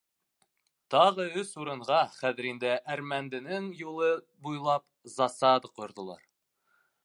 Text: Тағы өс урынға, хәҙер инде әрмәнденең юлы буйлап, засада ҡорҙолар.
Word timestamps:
Тағы 0.95 1.25
өс 1.41 1.51
урынға, 1.63 1.99
хәҙер 2.15 2.49
инде 2.53 2.71
әрмәнденең 2.95 3.69
юлы 3.85 4.11
буйлап, 4.47 4.85
засада 5.19 5.75
ҡорҙолар. 5.81 6.29